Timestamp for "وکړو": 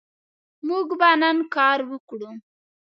1.89-2.29